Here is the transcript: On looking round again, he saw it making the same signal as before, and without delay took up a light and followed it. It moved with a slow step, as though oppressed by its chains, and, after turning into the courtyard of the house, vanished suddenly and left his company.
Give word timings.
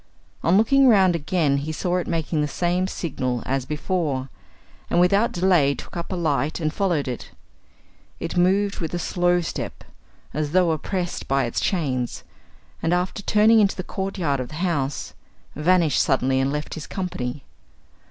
On 0.43 0.57
looking 0.57 0.87
round 0.87 1.15
again, 1.15 1.57
he 1.57 1.71
saw 1.71 1.97
it 1.97 2.07
making 2.07 2.41
the 2.41 2.47
same 2.47 2.87
signal 2.87 3.43
as 3.45 3.65
before, 3.67 4.29
and 4.89 4.99
without 4.99 5.31
delay 5.31 5.75
took 5.75 5.95
up 5.95 6.11
a 6.11 6.15
light 6.15 6.59
and 6.59 6.73
followed 6.73 7.07
it. 7.07 7.29
It 8.19 8.35
moved 8.35 8.79
with 8.79 8.95
a 8.95 8.97
slow 8.97 9.41
step, 9.41 9.83
as 10.33 10.53
though 10.53 10.71
oppressed 10.71 11.27
by 11.27 11.43
its 11.45 11.59
chains, 11.59 12.23
and, 12.81 12.95
after 12.95 13.21
turning 13.21 13.59
into 13.59 13.75
the 13.75 13.83
courtyard 13.83 14.39
of 14.39 14.47
the 14.47 14.55
house, 14.65 15.13
vanished 15.55 16.01
suddenly 16.01 16.39
and 16.39 16.51
left 16.51 16.73
his 16.73 16.87
company. 16.87 17.43